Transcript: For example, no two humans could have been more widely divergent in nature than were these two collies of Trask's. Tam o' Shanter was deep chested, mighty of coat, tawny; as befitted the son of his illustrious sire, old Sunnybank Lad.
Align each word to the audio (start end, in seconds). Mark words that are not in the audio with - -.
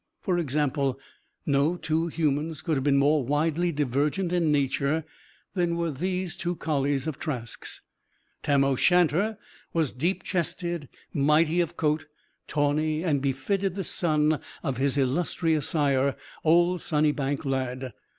For 0.19 0.39
example, 0.39 0.99
no 1.45 1.75
two 1.77 2.07
humans 2.07 2.63
could 2.63 2.75
have 2.75 2.83
been 2.83 2.97
more 2.97 3.23
widely 3.23 3.71
divergent 3.71 4.33
in 4.33 4.51
nature 4.51 5.05
than 5.53 5.77
were 5.77 5.91
these 5.91 6.35
two 6.35 6.55
collies 6.55 7.05
of 7.05 7.19
Trask's. 7.19 7.81
Tam 8.41 8.63
o' 8.63 8.75
Shanter 8.75 9.37
was 9.73 9.91
deep 9.91 10.23
chested, 10.23 10.89
mighty 11.13 11.61
of 11.61 11.77
coat, 11.77 12.07
tawny; 12.47 13.03
as 13.03 13.19
befitted 13.19 13.75
the 13.75 13.83
son 13.83 14.39
of 14.63 14.77
his 14.77 14.97
illustrious 14.97 15.69
sire, 15.69 16.15
old 16.43 16.81
Sunnybank 16.81 17.45
Lad. 17.45 17.93